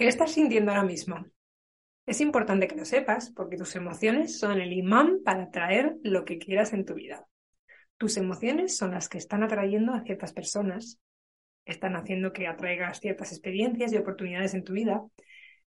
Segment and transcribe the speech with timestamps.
[0.00, 1.26] ¿Qué estás sintiendo ahora mismo?
[2.06, 6.38] Es importante que lo sepas porque tus emociones son el imán para atraer lo que
[6.38, 7.26] quieras en tu vida.
[7.98, 10.98] Tus emociones son las que están atrayendo a ciertas personas,
[11.66, 15.04] están haciendo que atraigas ciertas experiencias y oportunidades en tu vida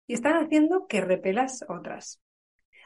[0.06, 2.20] y están haciendo que repelas otras.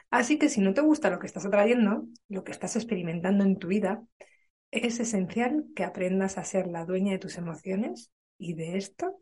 [0.09, 3.59] Así que si no te gusta lo que estás atrayendo, lo que estás experimentando en
[3.59, 4.01] tu vida,
[4.71, 8.09] es esencial que aprendas a ser la dueña de tus emociones
[8.39, 9.21] y de esto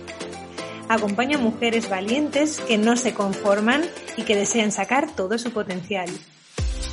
[0.91, 3.81] Acompaño a mujeres valientes que no se conforman
[4.17, 6.09] y que desean sacar todo su potencial.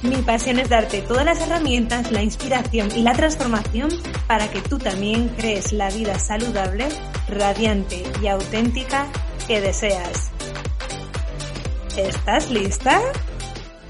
[0.04, 3.90] Mi pasión es darte todas las herramientas, la inspiración y la transformación
[4.28, 6.86] para que tú también crees la vida saludable,
[7.28, 9.10] radiante y auténtica
[9.48, 10.30] que deseas.
[11.96, 13.00] ¿Estás lista?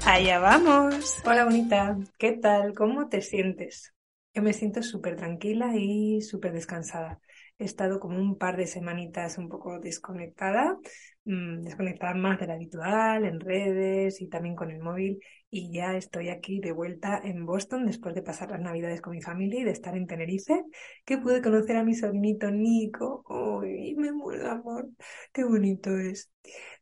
[0.07, 1.17] Allá vamos.
[1.23, 2.73] Hola bonita, ¿qué tal?
[2.73, 3.93] ¿Cómo te sientes?
[4.33, 7.19] Yo me siento súper tranquila y súper descansada.
[7.59, 10.79] He estado como un par de semanitas un poco desconectada,
[11.25, 15.19] mmm, desconectada más de la habitual, en redes y también con el móvil.
[15.51, 19.21] Y ya estoy aquí de vuelta en Boston después de pasar las navidades con mi
[19.21, 20.63] familia y de estar en Tenerife,
[21.05, 23.23] que pude conocer a mi sobrinito Nico.
[23.27, 24.89] ¡Uy, me muero de amor!
[25.33, 26.31] ¡Qué bonito es!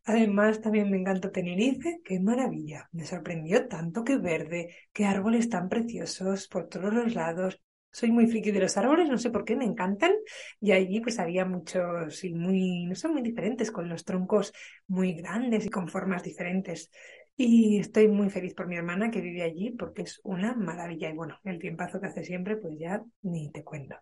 [0.06, 2.88] Además, también me encanta Tenerife, qué maravilla.
[2.92, 7.60] Me sorprendió tanto que verde, qué árboles tan preciosos por todos los lados.
[7.92, 10.12] Soy muy friki de los árboles, no sé por qué, me encantan.
[10.60, 14.54] Y allí pues había muchos y muy, no son muy diferentes, con los troncos
[14.88, 16.92] muy grandes y con formas diferentes.
[17.36, 21.10] Y estoy muy feliz por mi hermana que vive allí porque es una maravilla.
[21.10, 23.96] Y bueno, el tiempazo que hace siempre, pues ya ni te cuento.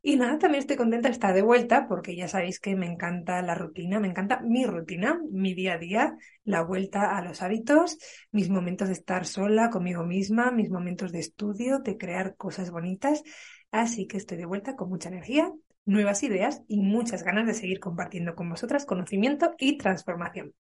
[0.00, 3.42] Y nada, también estoy contenta de estar de vuelta porque ya sabéis que me encanta
[3.42, 7.98] la rutina, me encanta mi rutina, mi día a día, la vuelta a los hábitos,
[8.30, 13.22] mis momentos de estar sola conmigo misma, mis momentos de estudio, de crear cosas bonitas.
[13.72, 15.52] Así que estoy de vuelta con mucha energía,
[15.84, 20.54] nuevas ideas y muchas ganas de seguir compartiendo con vosotras conocimiento y transformación.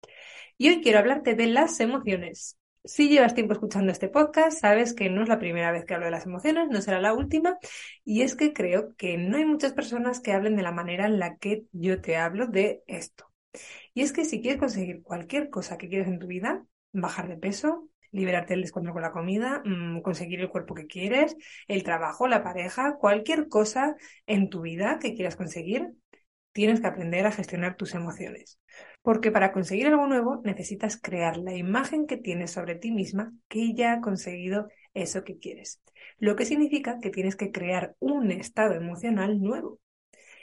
[0.57, 2.57] Y hoy quiero hablarte de las emociones.
[2.87, 6.05] Si llevas tiempo escuchando este podcast, sabes que no es la primera vez que hablo
[6.05, 7.59] de las emociones, no será la última,
[8.05, 11.19] y es que creo que no hay muchas personas que hablen de la manera en
[11.19, 13.33] la que yo te hablo de esto.
[13.95, 17.39] Y es que si quieres conseguir cualquier cosa que quieres en tu vida, bajar de
[17.39, 21.37] peso, liberarte del descontrol con la comida, mm, conseguir el cuerpo que quieres,
[21.69, 23.97] el trabajo, la pareja, cualquier cosa
[24.27, 25.95] en tu vida que quieras conseguir,
[26.53, 28.59] tienes que aprender a gestionar tus emociones.
[29.05, 33.75] Porque para conseguir algo nuevo necesitas crear la imagen que tienes sobre ti misma que
[33.75, 35.83] ya ha conseguido eso que quieres.
[36.17, 39.79] Lo que significa que tienes que crear un estado emocional nuevo.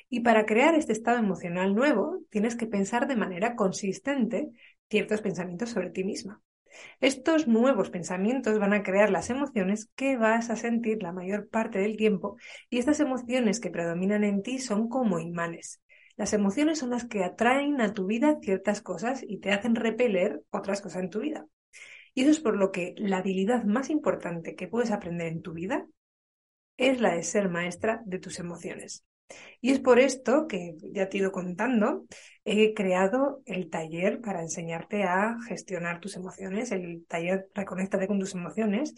[0.09, 4.51] Y para crear este estado emocional nuevo, tienes que pensar de manera consistente
[4.91, 6.44] ciertos pensamientos sobre ti misma.
[7.00, 11.79] Estos nuevos pensamientos van a crear las emociones que vas a sentir la mayor parte
[11.79, 12.38] del tiempo
[12.69, 15.81] y estas emociones que predominan en ti son como imanes.
[16.21, 20.43] Las emociones son las que atraen a tu vida ciertas cosas y te hacen repeler
[20.51, 21.47] otras cosas en tu vida.
[22.13, 25.53] Y eso es por lo que la habilidad más importante que puedes aprender en tu
[25.53, 25.87] vida
[26.77, 29.03] es la de ser maestra de tus emociones.
[29.61, 32.05] Y es por esto que, ya te he ido contando,
[32.45, 38.35] he creado el taller para enseñarte a gestionar tus emociones, el taller Reconéctate con tus
[38.35, 38.93] emociones,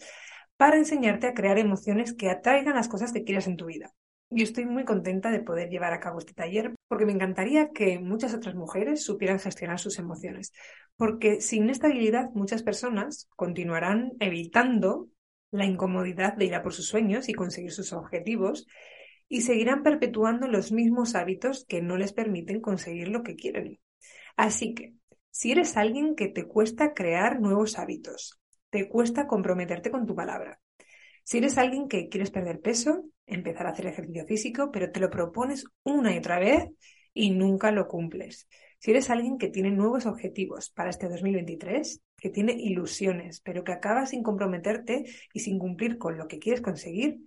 [0.58, 3.94] para enseñarte a crear emociones que atraigan las cosas que quieres en tu vida.
[4.30, 7.98] Y estoy muy contenta de poder llevar a cabo este taller porque me encantaría que
[7.98, 10.52] muchas otras mujeres supieran gestionar sus emociones.
[10.96, 15.08] Porque sin esta habilidad muchas personas continuarán evitando
[15.50, 18.68] la incomodidad de ir a por sus sueños y conseguir sus objetivos
[19.28, 23.80] y seguirán perpetuando los mismos hábitos que no les permiten conseguir lo que quieren.
[24.36, 24.94] Así que,
[25.32, 28.40] si eres alguien que te cuesta crear nuevos hábitos,
[28.70, 30.60] te cuesta comprometerte con tu palabra,
[31.24, 35.10] si eres alguien que quieres perder peso, empezar a hacer ejercicio físico, pero te lo
[35.10, 36.68] propones una y otra vez
[37.14, 38.48] y nunca lo cumples.
[38.78, 43.72] Si eres alguien que tiene nuevos objetivos para este 2023, que tiene ilusiones, pero que
[43.72, 47.20] acaba sin comprometerte y sin cumplir con lo que quieres conseguir,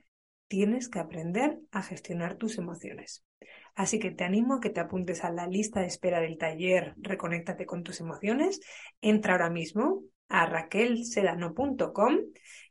[0.47, 3.25] tienes que aprender a gestionar tus emociones.
[3.73, 6.93] Así que te animo a que te apuntes a la lista de espera del taller
[6.97, 8.59] Reconéctate con tus emociones.
[9.01, 12.17] Entra ahora mismo a raquelsedano.com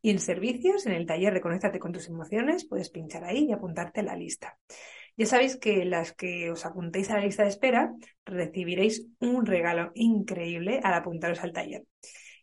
[0.03, 4.01] y en servicios, en el taller Reconéctate con tus emociones, puedes pinchar ahí y apuntarte
[4.01, 4.59] a la lista.
[5.17, 7.95] Ya sabéis que las que os apuntéis a la lista de espera
[8.27, 11.85] recibiréis un regalo increíble al apuntaros al taller.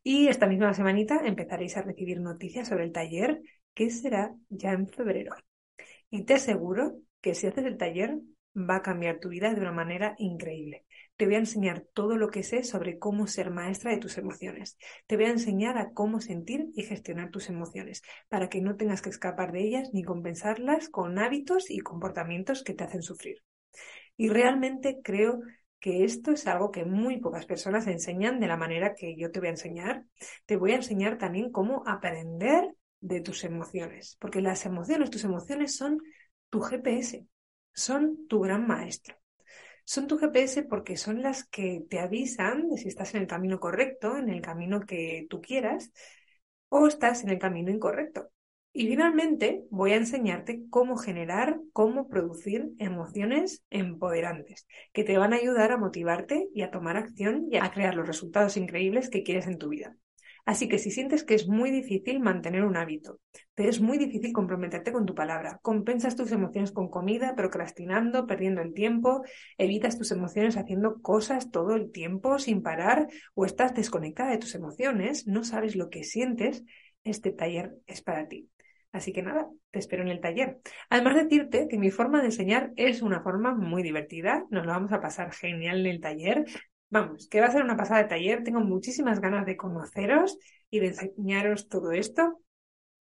[0.04, 3.42] Y esta misma semanita empezaréis a recibir noticias sobre el taller
[3.74, 5.36] que será ya en febrero.
[6.10, 8.18] Y te aseguro que si haces el taller
[8.56, 10.86] va a cambiar tu vida de una manera increíble.
[11.24, 14.78] Te voy a enseñar todo lo que sé sobre cómo ser maestra de tus emociones.
[15.08, 19.02] Te voy a enseñar a cómo sentir y gestionar tus emociones para que no tengas
[19.02, 23.38] que escapar de ellas ni compensarlas con hábitos y comportamientos que te hacen sufrir.
[24.18, 25.40] Y realmente creo
[25.80, 29.40] que esto es algo que muy pocas personas enseñan de la manera que yo te
[29.40, 30.04] voy a enseñar.
[30.46, 35.74] Te voy a enseñar también cómo aprender de tus emociones, porque las emociones, tus emociones
[35.74, 36.00] son
[36.50, 37.26] tu GPS,
[37.72, 39.23] son tu gran maestro.
[39.86, 43.60] Son tu GPS porque son las que te avisan de si estás en el camino
[43.60, 45.92] correcto, en el camino que tú quieras,
[46.70, 48.30] o estás en el camino incorrecto.
[48.76, 55.36] Y finalmente voy a enseñarte cómo generar, cómo producir emociones empoderantes, que te van a
[55.36, 59.46] ayudar a motivarte y a tomar acción y a crear los resultados increíbles que quieres
[59.46, 59.96] en tu vida.
[60.46, 63.20] Así que si sientes que es muy difícil mantener un hábito,
[63.56, 68.62] te es muy difícil comprometerte con tu palabra, compensas tus emociones con comida, procrastinando, perdiendo
[68.62, 69.24] el tiempo,
[69.58, 74.54] evitas tus emociones haciendo cosas todo el tiempo sin parar o estás desconectada de tus
[74.56, 76.64] emociones, no sabes lo que sientes,
[77.06, 78.50] este taller es para ti.
[78.92, 80.60] Así que nada, te espero en el taller.
[80.90, 84.92] Además decirte que mi forma de enseñar es una forma muy divertida, nos lo vamos
[84.92, 86.46] a pasar genial en el taller.
[86.96, 88.44] Vamos, que va a ser una pasada de taller.
[88.44, 90.38] Tengo muchísimas ganas de conoceros
[90.70, 92.40] y de enseñaros todo esto.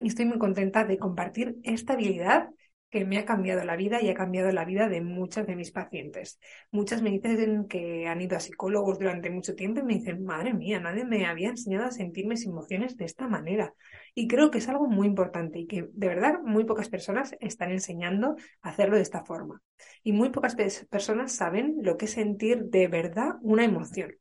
[0.01, 2.51] Y estoy muy contenta de compartir esta habilidad
[2.91, 5.71] que me ha cambiado la vida y ha cambiado la vida de muchas de mis
[5.71, 6.41] pacientes.
[6.71, 10.53] Muchas me dicen que han ido a psicólogos durante mucho tiempo y me dicen, madre
[10.55, 13.73] mía, nadie me había enseñado a sentir mis emociones de esta manera.
[14.15, 17.71] Y creo que es algo muy importante y que de verdad muy pocas personas están
[17.71, 19.63] enseñando a hacerlo de esta forma.
[20.03, 20.57] Y muy pocas
[20.91, 24.17] personas saben lo que es sentir de verdad una emoción.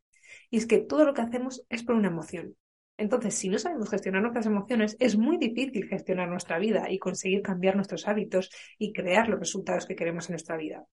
[0.52, 2.56] Y es que todo lo que hacemos es por una emoción.
[3.00, 7.42] Entonces, si no sabemos gestionar nuestras emociones, es muy difícil gestionar nuestra vida y conseguir
[7.42, 10.84] cambiar nuestros hábitos y crear los resultados que queremos en nuestra vida.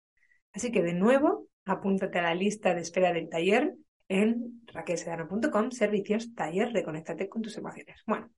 [0.53, 3.75] Así que, de nuevo, apúntate a la lista de espera del taller
[4.07, 8.01] en raquelsedano.com, servicios, taller, reconéctate con tus emociones.
[8.07, 8.31] Bueno,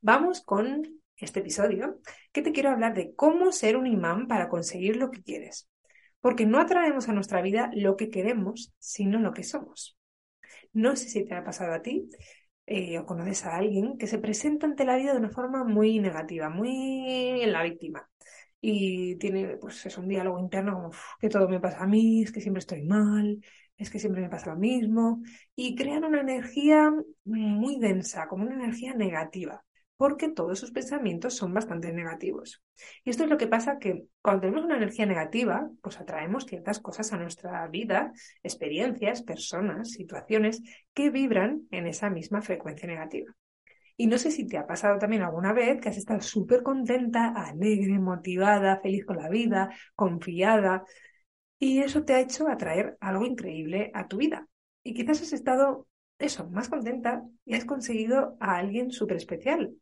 [0.00, 0.82] vamos con
[1.16, 2.00] este episodio
[2.32, 5.70] que te quiero hablar de cómo ser un imán para conseguir lo que quieres.
[6.20, 9.96] Porque no atraemos a nuestra vida lo que queremos, sino lo que somos.
[10.72, 12.08] No sé si te ha pasado a ti,
[12.66, 15.98] eh, o conoces a alguien que se presenta ante la vida de una forma muy
[16.00, 18.08] negativa, muy en la víctima.
[18.60, 20.90] Y tiene, pues, es un diálogo interno como
[21.20, 23.40] que todo me pasa a mí, es que siempre estoy mal,
[23.76, 25.22] es que siempre me pasa lo mismo.
[25.54, 26.92] Y crean una energía
[27.24, 29.64] muy densa, como una energía negativa
[29.96, 32.62] porque todos sus pensamientos son bastante negativos.
[33.04, 36.80] Y esto es lo que pasa que cuando tenemos una energía negativa, pues atraemos ciertas
[36.80, 38.12] cosas a nuestra vida,
[38.42, 40.62] experiencias, personas, situaciones
[40.92, 43.32] que vibran en esa misma frecuencia negativa.
[43.96, 47.28] Y no sé si te ha pasado también alguna vez que has estado súper contenta,
[47.28, 50.84] alegre, motivada, feliz con la vida, confiada,
[51.58, 54.48] y eso te ha hecho atraer algo increíble a tu vida.
[54.82, 55.86] Y quizás has estado
[56.18, 59.74] eso, más contenta y has conseguido a alguien súper especial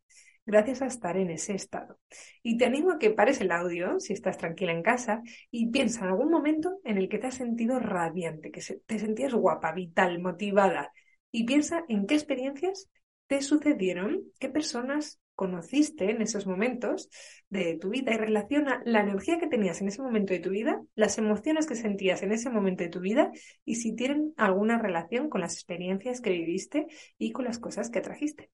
[0.44, 1.98] gracias a estar en ese estado.
[2.42, 6.00] Y te animo a que pares el audio si estás tranquila en casa y piensa
[6.00, 10.20] en algún momento en el que te has sentido radiante, que te sentías guapa, vital,
[10.20, 10.92] motivada
[11.30, 12.90] y piensa en qué experiencias
[13.26, 17.08] te sucedieron, qué personas conociste en esos momentos
[17.48, 20.82] de tu vida y relaciona la energía que tenías en ese momento de tu vida,
[20.94, 23.30] las emociones que sentías en ese momento de tu vida
[23.64, 26.86] y si tienen alguna relación con las experiencias que viviste
[27.18, 28.50] y con las cosas que trajiste.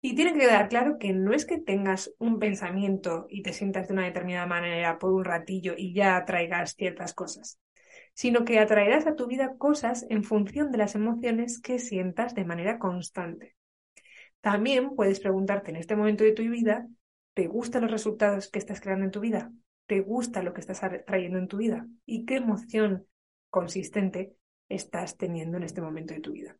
[0.00, 3.88] Y tiene que quedar claro que no es que tengas un pensamiento y te sientas
[3.88, 7.58] de una determinada manera por un ratillo y ya atraigas ciertas cosas,
[8.12, 12.44] sino que atraerás a tu vida cosas en función de las emociones que sientas de
[12.44, 13.56] manera constante.
[14.44, 16.86] También puedes preguntarte en este momento de tu vida,
[17.32, 19.50] ¿te gustan los resultados que estás creando en tu vida?
[19.86, 21.88] ¿Te gusta lo que estás trayendo en tu vida?
[22.04, 23.06] ¿Y qué emoción
[23.48, 24.36] consistente
[24.68, 26.58] estás teniendo en este momento de tu vida?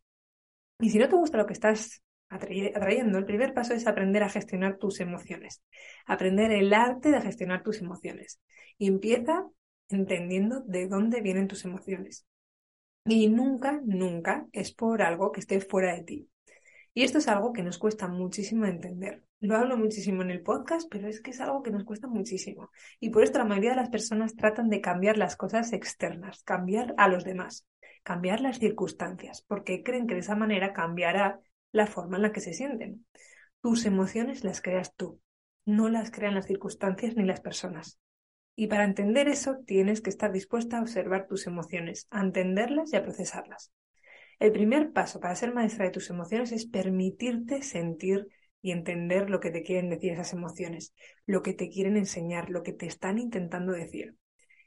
[0.80, 4.30] Y si no te gusta lo que estás atrayendo, el primer paso es aprender a
[4.30, 5.62] gestionar tus emociones,
[6.06, 8.40] aprender el arte de gestionar tus emociones.
[8.78, 9.46] Y empieza
[9.90, 12.24] entendiendo de dónde vienen tus emociones.
[13.04, 16.30] Y nunca, nunca es por algo que esté fuera de ti.
[16.96, 19.24] Y esto es algo que nos cuesta muchísimo entender.
[19.40, 22.70] Lo hablo muchísimo en el podcast, pero es que es algo que nos cuesta muchísimo.
[23.00, 26.94] Y por esto la mayoría de las personas tratan de cambiar las cosas externas, cambiar
[26.96, 27.66] a los demás,
[28.04, 31.40] cambiar las circunstancias, porque creen que de esa manera cambiará
[31.72, 33.04] la forma en la que se sienten.
[33.60, 35.20] Tus emociones las creas tú,
[35.64, 37.98] no las crean las circunstancias ni las personas.
[38.54, 42.96] Y para entender eso tienes que estar dispuesta a observar tus emociones, a entenderlas y
[42.96, 43.72] a procesarlas.
[44.44, 48.28] El primer paso para ser maestra de tus emociones es permitirte sentir
[48.60, 50.92] y entender lo que te quieren decir esas emociones,
[51.24, 54.16] lo que te quieren enseñar, lo que te están intentando decir.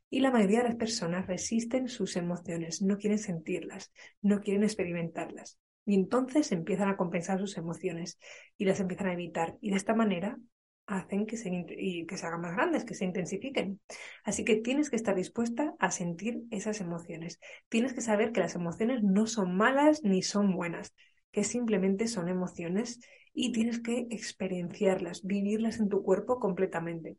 [0.10, 3.92] Y la mayoría de las personas resisten sus emociones, no quieren sentirlas,
[4.24, 5.60] no quieren experimentarlas.
[5.86, 8.18] Y entonces empiezan a compensar sus emociones
[8.58, 9.58] y las empiezan a evitar.
[9.62, 10.40] Y de esta manera
[10.88, 13.80] hacen que se, y que se hagan más grandes, que se intensifiquen.
[14.24, 17.40] Así que tienes que estar dispuesta a sentir esas emociones.
[17.70, 20.96] Tienes que saber que las emociones no son malas ni son buenas,
[21.32, 23.00] que simplemente son emociones
[23.34, 27.18] y tienes que experienciarlas, vivirlas en tu cuerpo completamente.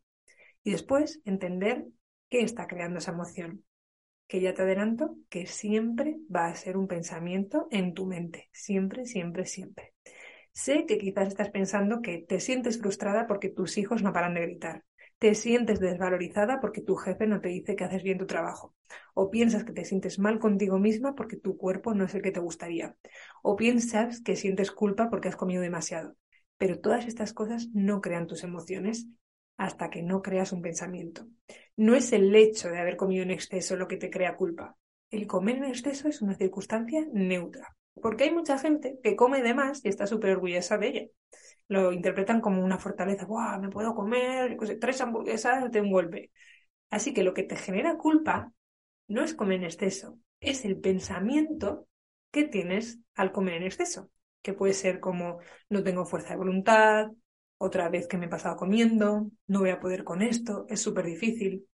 [0.64, 1.86] Y después entender
[2.30, 3.64] qué está creando esa emoción.
[4.26, 8.48] Que ya te adelanto que siempre va a ser un pensamiento en tu mente.
[8.52, 9.94] Siempre, siempre, siempre.
[10.64, 14.40] Sé que quizás estás pensando que te sientes frustrada porque tus hijos no paran de
[14.42, 14.84] gritar.
[15.20, 18.74] Te sientes desvalorizada porque tu jefe no te dice que haces bien tu trabajo.
[19.14, 22.32] O piensas que te sientes mal contigo misma porque tu cuerpo no es el que
[22.32, 22.96] te gustaría.
[23.40, 26.16] O piensas que sientes culpa porque has comido demasiado.
[26.56, 29.06] Pero todas estas cosas no crean tus emociones
[29.58, 31.28] hasta que no creas un pensamiento.
[31.76, 34.76] No es el hecho de haber comido en exceso lo que te crea culpa.
[35.12, 37.77] El comer en exceso es una circunstancia neutra.
[38.00, 41.06] Porque hay mucha gente que come de más y está súper orgullosa de ella.
[41.68, 43.26] Lo interpretan como una fortaleza.
[43.26, 43.58] ¡Buah!
[43.58, 46.30] Me puedo comer tres hamburguesas de un golpe.
[46.90, 48.52] Así que lo que te genera culpa
[49.08, 51.86] no es comer en exceso, es el pensamiento
[52.30, 54.10] que tienes al comer en exceso.
[54.42, 57.10] Que puede ser como no tengo fuerza de voluntad,
[57.58, 61.06] otra vez que me he pasado comiendo, no voy a poder con esto, es súper
[61.06, 61.66] difícil.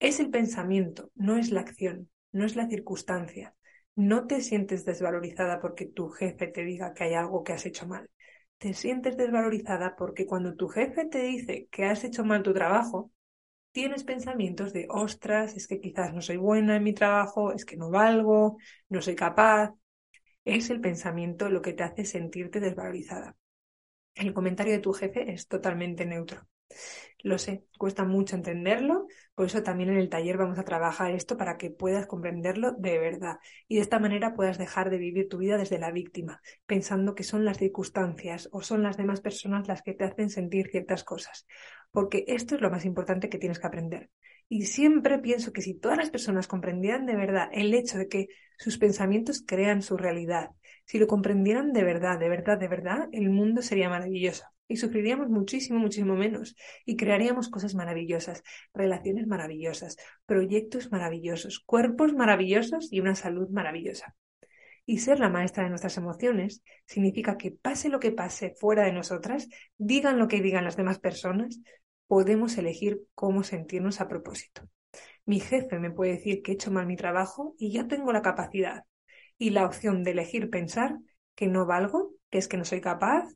[0.00, 3.54] Es el pensamiento, no es la acción, no es la circunstancia.
[4.00, 7.86] No te sientes desvalorizada porque tu jefe te diga que hay algo que has hecho
[7.86, 8.08] mal.
[8.58, 13.10] Te sientes desvalorizada porque cuando tu jefe te dice que has hecho mal tu trabajo,
[13.72, 17.76] tienes pensamientos de, ostras, es que quizás no soy buena en mi trabajo, es que
[17.78, 18.58] no valgo,
[18.90, 19.74] no soy capaz.
[20.44, 23.36] Es el pensamiento lo que te hace sentirte desvalorizada.
[24.16, 26.48] El comentario de tu jefe es totalmente neutro.
[27.22, 31.36] Lo sé, cuesta mucho entenderlo, por eso también en el taller vamos a trabajar esto
[31.36, 35.38] para que puedas comprenderlo de verdad y de esta manera puedas dejar de vivir tu
[35.38, 39.82] vida desde la víctima, pensando que son las circunstancias o son las demás personas las
[39.82, 41.46] que te hacen sentir ciertas cosas,
[41.90, 44.10] porque esto es lo más importante que tienes que aprender.
[44.48, 48.28] Y siempre pienso que si todas las personas comprendieran de verdad el hecho de que
[48.58, 50.50] sus pensamientos crean su realidad,
[50.86, 55.28] si lo comprendieran de verdad, de verdad, de verdad, el mundo sería maravilloso y sufriríamos
[55.28, 56.54] muchísimo, muchísimo menos
[56.86, 59.96] y crearíamos cosas maravillosas, relaciones maravillosas,
[60.26, 64.14] proyectos maravillosos, cuerpos maravillosos y una salud maravillosa.
[64.86, 68.92] Y ser la maestra de nuestras emociones significa que pase lo que pase fuera de
[68.92, 71.60] nosotras, digan lo que digan las demás personas,
[72.06, 74.62] podemos elegir cómo sentirnos a propósito.
[75.26, 78.22] Mi jefe me puede decir que he hecho mal mi trabajo y yo tengo la
[78.22, 78.84] capacidad
[79.36, 80.96] y la opción de elegir pensar
[81.34, 83.26] que no valgo, que es que no soy capaz,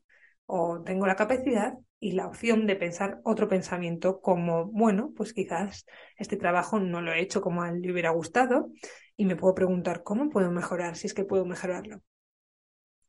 [0.47, 5.87] o tengo la capacidad y la opción de pensar otro pensamiento como, bueno, pues quizás
[6.19, 8.71] este trabajo no lo he hecho como él le hubiera gustado
[9.17, 12.03] y me puedo preguntar cómo puedo mejorar, si es que puedo mejorarlo.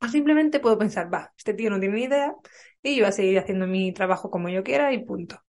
[0.00, 2.34] O simplemente puedo pensar, va, este tío no tiene ni idea
[2.82, 5.42] y yo voy a seguir haciendo mi trabajo como yo quiera y punto.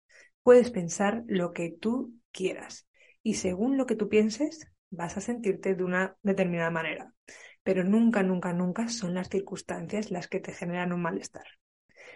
[0.44, 2.88] Puedes pensar lo que tú quieras
[3.24, 7.14] y según lo que tú pienses vas a sentirte de una determinada manera.
[7.64, 11.46] Pero nunca, nunca, nunca son las circunstancias las que te generan un malestar.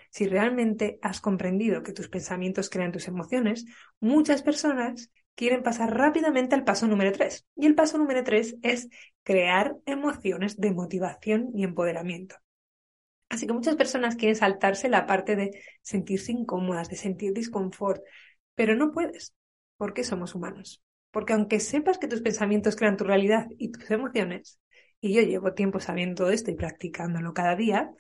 [0.09, 3.65] Si realmente has comprendido que tus pensamientos crean tus emociones,
[3.99, 7.45] muchas personas quieren pasar rápidamente al paso número tres.
[7.55, 8.89] Y el paso número tres es
[9.23, 12.35] crear emociones de motivación y empoderamiento.
[13.29, 18.01] Así que muchas personas quieren saltarse la parte de sentirse incómodas, de sentir disconfort,
[18.55, 19.35] pero no puedes,
[19.77, 20.83] porque somos humanos.
[21.11, 24.59] Porque aunque sepas que tus pensamientos crean tu realidad y tus emociones,
[24.99, 27.91] y yo llevo tiempo sabiendo esto y practicándolo cada día,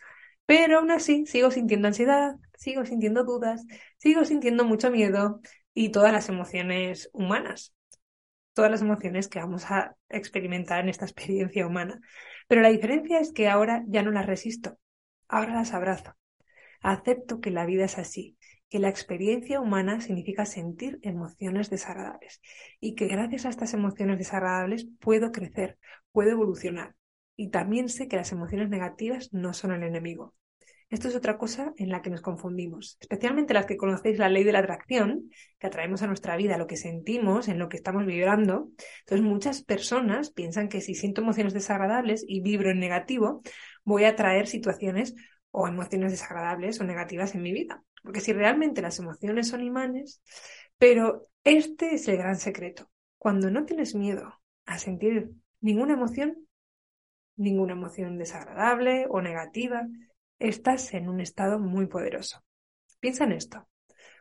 [0.49, 3.67] pero aún así sigo sintiendo ansiedad, sigo sintiendo dudas,
[3.99, 5.41] sigo sintiendo mucho miedo
[5.75, 7.75] y todas las emociones humanas,
[8.53, 12.01] todas las emociones que vamos a experimentar en esta experiencia humana.
[12.47, 14.79] Pero la diferencia es que ahora ya no las resisto,
[15.27, 16.15] ahora las abrazo.
[16.81, 18.35] Acepto que la vida es así,
[18.69, 22.41] que la experiencia humana significa sentir emociones desagradables
[22.79, 25.77] y que gracias a estas emociones desagradables puedo crecer,
[26.11, 26.95] puedo evolucionar.
[27.35, 30.33] Y también sé que las emociones negativas no son el enemigo.
[30.89, 34.43] Esto es otra cosa en la que nos confundimos, especialmente las que conocéis la ley
[34.43, 35.29] de la atracción,
[35.59, 38.71] que atraemos a nuestra vida lo que sentimos, en lo que estamos vibrando.
[39.01, 43.41] Entonces muchas personas piensan que si siento emociones desagradables y vibro en negativo,
[43.83, 45.13] voy a atraer situaciones
[45.51, 47.83] o emociones desagradables o negativas en mi vida.
[48.01, 50.21] Porque si realmente las emociones son imanes,
[50.79, 52.89] Pero este es el gran secreto.
[53.17, 55.29] Cuando no tienes miedo a sentir
[55.59, 56.47] ninguna emoción,
[57.35, 59.85] ninguna emoción desagradable o negativa,
[60.39, 62.43] estás en un estado muy poderoso.
[62.99, 63.67] Piensa en esto.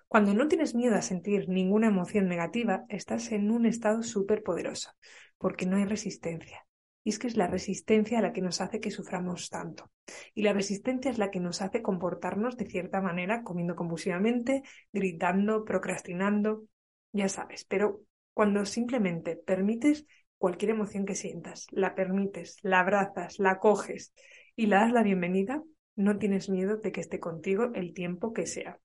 [0.08, 4.92] Cuando no tienes miedo a sentir ninguna emoción negativa, estás en un estado súper poderoso,
[5.36, 6.66] porque no hay resistencia.
[7.04, 9.90] Y es que es la resistencia la que nos hace que suframos tanto.
[10.34, 15.64] Y la resistencia es la que nos hace comportarnos de cierta manera, comiendo compulsivamente, gritando,
[15.64, 16.64] procrastinando,
[17.12, 17.64] ya sabes.
[17.64, 18.00] Pero
[18.34, 20.06] cuando simplemente permites
[20.38, 24.14] cualquier emoción que sientas, la permites, la abrazas, la coges
[24.56, 25.62] y la das la bienvenida,
[25.98, 28.78] no tienes miedo de que esté contigo el tiempo que sea.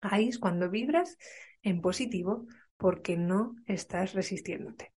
[0.00, 1.16] Ahí es cuando vibras
[1.62, 4.92] en positivo porque no estás resistiéndote.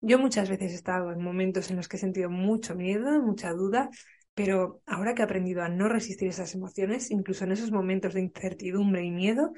[0.00, 3.52] Yo muchas veces he estado en momentos en los que he sentido mucho miedo, mucha
[3.52, 3.90] duda,
[4.34, 8.20] pero ahora que he aprendido a no resistir esas emociones, incluso en esos momentos de
[8.20, 9.52] incertidumbre y miedo,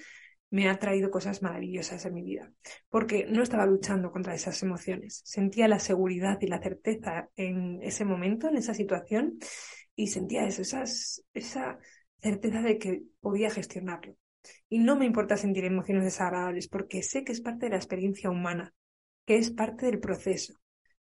[0.51, 2.53] me ha traído cosas maravillosas en mi vida,
[2.89, 8.05] porque no estaba luchando contra esas emociones, sentía la seguridad y la certeza en ese
[8.05, 9.39] momento, en esa situación,
[9.97, 11.79] y sentía eso, esa
[12.21, 14.17] certeza de que podía gestionarlo.
[14.69, 18.31] Y no me importa sentir emociones desagradables porque sé que es parte de la experiencia
[18.31, 18.73] humana,
[19.27, 20.55] que es parte del proceso.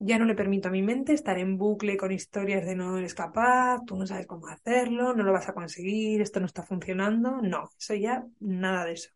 [0.01, 3.13] Ya no le permito a mi mente estar en bucle con historias de no eres
[3.13, 7.41] capaz, tú no sabes cómo hacerlo, no lo vas a conseguir, esto no está funcionando.
[7.41, 9.09] No, eso ya nada de eso.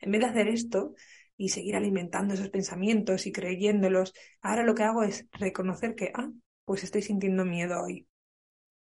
[0.00, 0.94] En vez de hacer esto
[1.36, 6.30] y seguir alimentando esos pensamientos y creyéndolos, ahora lo que hago es reconocer que, ah,
[6.64, 8.06] pues estoy sintiendo miedo hoy.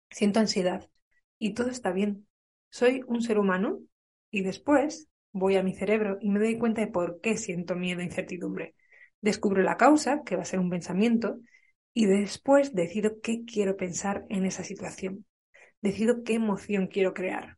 [0.10, 0.90] Siento ansiedad
[1.40, 2.28] y todo está bien.
[2.70, 3.80] Soy un ser humano
[4.32, 8.02] y después voy a mi cerebro y me doy cuenta de por qué siento miedo
[8.02, 8.76] e incertidumbre.
[9.22, 11.40] Descubro la causa, que va a ser un pensamiento,
[11.94, 15.26] y después decido qué quiero pensar en esa situación.
[15.82, 17.58] Decido qué emoción quiero crear.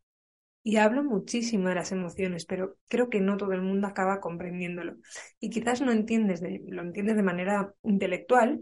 [0.63, 4.97] Y hablo muchísimo de las emociones, pero creo que no todo el mundo acaba comprendiéndolo.
[5.39, 8.59] Y quizás no entiendes lo entiendes de manera intelectual.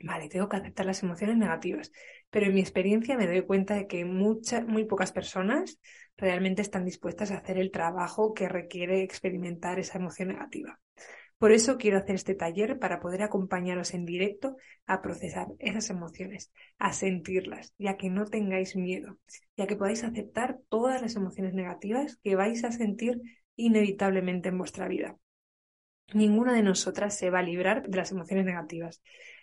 [0.00, 1.90] Vale, tengo que aceptar las emociones negativas.
[2.30, 5.78] Pero en mi experiencia me doy cuenta de que muy pocas personas
[6.16, 10.78] realmente están dispuestas a hacer el trabajo que requiere experimentar esa emoción negativa.
[11.38, 16.52] Por eso quiero hacer este taller para poder acompañaros en directo a procesar esas emociones,
[16.78, 19.18] a sentirlas, ya que no tengáis miedo,
[19.56, 23.20] ya que podáis aceptar todas las emociones negativas que vais a sentir
[23.54, 25.16] inevitablemente en vuestra vida.
[26.12, 29.00] Ninguna de nosotras se va a librar de las emociones negativas.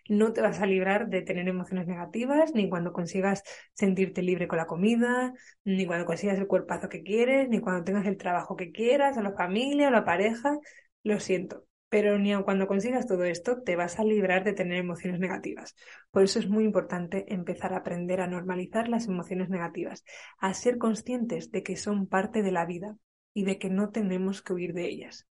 [0.08, 4.58] No te vas a librar de tener emociones negativas, ni cuando consigas sentirte libre con
[4.58, 8.72] la comida, ni cuando consigas el cuerpazo que quieres, ni cuando tengas el trabajo que
[8.72, 10.58] quieras, o la familia, o la pareja.
[11.04, 14.78] Lo siento, pero ni aun cuando consigas todo esto te vas a librar de tener
[14.78, 15.76] emociones negativas.
[16.12, 20.04] Por eso es muy importante empezar a aprender a normalizar las emociones negativas,
[20.40, 22.98] a ser conscientes de que son parte de la vida
[23.34, 25.28] y de que no tenemos que huir de ellas.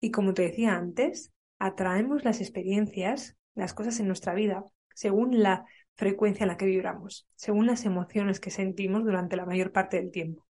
[0.00, 5.64] Y como te decía antes, atraemos las experiencias, las cosas en nuestra vida, según la
[5.96, 10.10] frecuencia en la que vibramos, según las emociones que sentimos durante la mayor parte del
[10.10, 10.46] tiempo.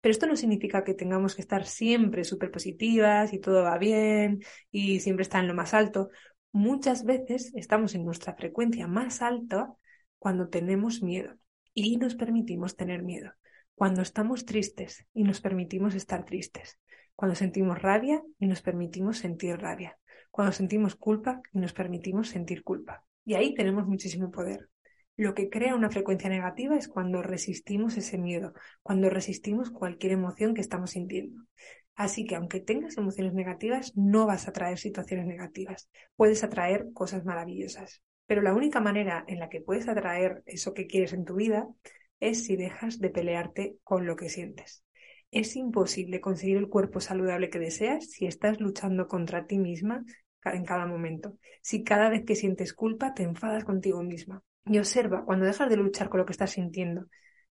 [0.00, 4.40] Pero esto no significa que tengamos que estar siempre súper positivas y todo va bien
[4.70, 6.10] y siempre está en lo más alto.
[6.52, 9.74] Muchas veces estamos en nuestra frecuencia más alta
[10.18, 11.34] cuando tenemos miedo
[11.74, 13.32] y nos permitimos tener miedo.
[13.74, 16.78] Cuando estamos tristes y nos permitimos estar tristes.
[17.14, 19.98] Cuando sentimos rabia y nos permitimos sentir rabia.
[20.36, 23.02] Cuando sentimos culpa y nos permitimos sentir culpa.
[23.24, 24.68] Y ahí tenemos muchísimo poder.
[25.16, 30.52] Lo que crea una frecuencia negativa es cuando resistimos ese miedo, cuando resistimos cualquier emoción
[30.52, 31.42] que estamos sintiendo.
[31.94, 35.88] Así que aunque tengas emociones negativas, no vas a traer situaciones negativas.
[36.16, 38.02] Puedes atraer cosas maravillosas.
[38.26, 41.66] Pero la única manera en la que puedes atraer eso que quieres en tu vida
[42.20, 44.84] es si dejas de pelearte con lo que sientes.
[45.30, 50.04] Es imposible conseguir el cuerpo saludable que deseas si estás luchando contra ti misma
[50.54, 51.38] en cada momento.
[51.62, 54.42] Si cada vez que sientes culpa te enfadas contigo misma.
[54.64, 57.06] Y observa, cuando dejas de luchar con lo que estás sintiendo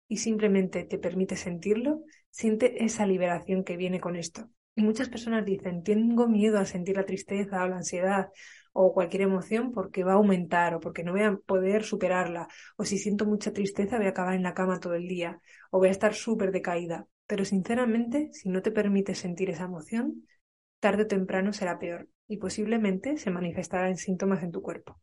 [0.08, 4.50] y simplemente te permite sentirlo, siente esa liberación que viene con esto.
[4.76, 8.30] Y muchas personas dicen, tengo miedo a sentir la tristeza o la ansiedad
[8.72, 12.48] o cualquier emoción porque va a aumentar o porque no voy a poder superarla.
[12.76, 15.78] O si siento mucha tristeza voy a acabar en la cama todo el día o
[15.78, 17.06] voy a estar súper decaída.
[17.28, 20.28] Pero sinceramente, si no te permites sentir esa emoción,
[20.80, 25.00] tarde o temprano será peor y posiblemente se manifestará en síntomas en tu cuerpo.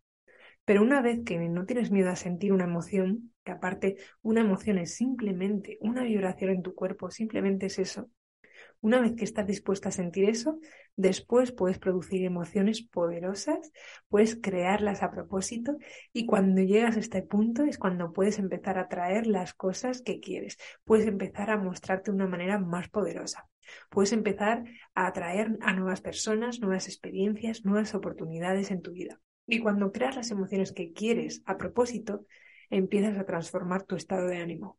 [0.64, 4.78] Pero una vez que no tienes miedo a sentir una emoción, que aparte una emoción
[4.78, 8.10] es simplemente una vibración en tu cuerpo, simplemente es eso.
[8.80, 10.58] Una vez que estás dispuesta a sentir eso,
[10.96, 13.70] después puedes producir emociones poderosas,
[14.08, 15.76] puedes crearlas a propósito
[16.12, 20.18] y cuando llegas a este punto es cuando puedes empezar a traer las cosas que
[20.18, 23.49] quieres, puedes empezar a mostrarte de una manera más poderosa.
[23.88, 29.20] Puedes empezar a atraer a nuevas personas, nuevas experiencias, nuevas oportunidades en tu vida.
[29.46, 32.26] Y cuando creas las emociones que quieres a propósito,
[32.70, 34.78] empiezas a transformar tu estado de ánimo.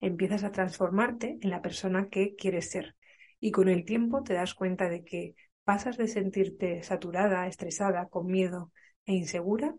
[0.00, 2.96] Empiezas a transformarte en la persona que quieres ser.
[3.40, 8.26] Y con el tiempo te das cuenta de que pasas de sentirte saturada, estresada, con
[8.26, 8.72] miedo
[9.06, 9.74] e insegura,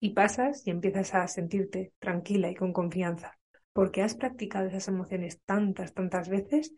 [0.00, 3.38] y pasas y empiezas a sentirte tranquila y con confianza,
[3.72, 6.74] porque has practicado esas emociones tantas, tantas veces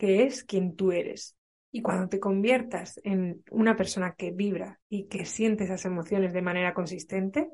[0.00, 1.36] que es quien tú eres.
[1.70, 6.40] Y cuando te conviertas en una persona que vibra y que siente esas emociones de
[6.40, 7.50] manera consistente,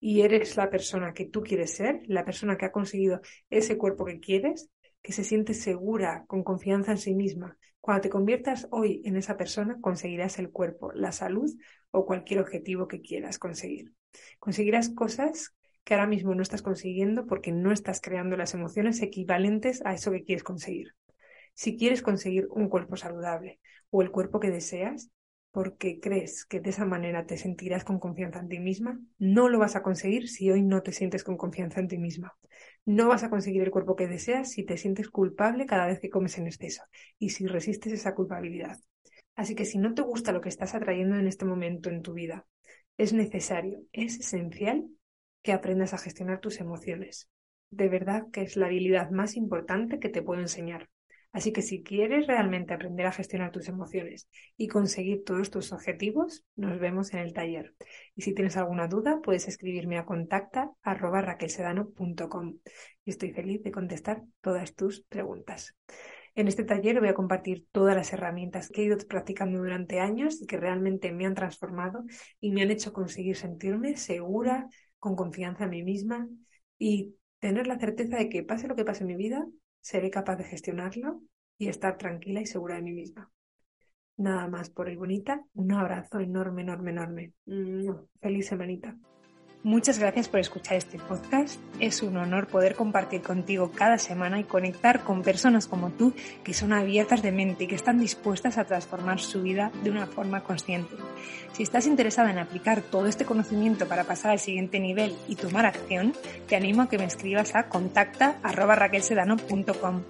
[0.00, 4.04] y eres la persona que tú quieres ser, la persona que ha conseguido ese cuerpo
[4.04, 4.70] que quieres,
[5.02, 7.58] que se siente segura, con confianza en sí misma.
[7.80, 11.48] Cuando te conviertas hoy en esa persona, conseguirás el cuerpo, la salud
[11.92, 13.92] o cualquier objetivo que quieras conseguir.
[14.40, 15.54] Conseguirás cosas
[15.84, 20.10] que ahora mismo no estás consiguiendo porque no estás creando las emociones equivalentes a eso
[20.10, 20.96] que quieres conseguir.
[21.54, 25.10] Si quieres conseguir un cuerpo saludable o el cuerpo que deseas,
[25.52, 29.60] porque crees que de esa manera te sentirás con confianza en ti misma, no lo
[29.60, 32.36] vas a conseguir si hoy no te sientes con confianza en ti misma.
[32.84, 36.10] No vas a conseguir el cuerpo que deseas si te sientes culpable cada vez que
[36.10, 36.82] comes en exceso
[37.18, 38.78] y si resistes esa culpabilidad.
[39.36, 42.14] Así que si no te gusta lo que estás atrayendo en este momento en tu
[42.14, 42.46] vida,
[42.98, 44.88] es necesario, es esencial
[45.42, 47.28] que aprendas a gestionar tus emociones.
[47.70, 50.88] De verdad que es la habilidad más importante que te puedo enseñar.
[51.34, 56.46] Así que si quieres realmente aprender a gestionar tus emociones y conseguir todos tus objetivos,
[56.54, 57.74] nos vemos en el taller.
[58.14, 60.70] Y si tienes alguna duda, puedes escribirme a contacta
[63.04, 65.74] y estoy feliz de contestar todas tus preguntas.
[66.36, 70.40] En este taller voy a compartir todas las herramientas que he ido practicando durante años
[70.40, 72.04] y que realmente me han transformado
[72.40, 74.68] y me han hecho conseguir sentirme segura,
[75.00, 76.28] con confianza en mí misma
[76.78, 79.44] y tener la certeza de que pase lo que pase en mi vida,
[79.84, 81.20] seré capaz de gestionarlo
[81.58, 83.30] y estar tranquila y segura de mí misma.
[84.16, 85.44] Nada más por hoy, bonita.
[85.52, 87.32] Un abrazo enorme, enorme, enorme.
[88.20, 88.96] Feliz semanita.
[89.64, 91.58] Muchas gracias por escuchar este podcast.
[91.80, 96.12] Es un honor poder compartir contigo cada semana y conectar con personas como tú
[96.44, 100.06] que son abiertas de mente y que están dispuestas a transformar su vida de una
[100.06, 100.94] forma consciente.
[101.54, 105.64] Si estás interesada en aplicar todo este conocimiento para pasar al siguiente nivel y tomar
[105.64, 106.12] acción,
[106.46, 110.02] te animo a que me escribas a contacta.raquelsedano.com.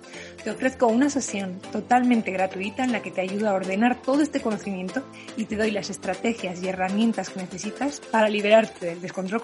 [0.42, 4.40] Te ofrezco una sesión totalmente gratuita en la que te ayudo a ordenar todo este
[4.40, 5.04] conocimiento
[5.36, 9.43] y te doy las estrategias y herramientas que necesitas para liberarte del descontrol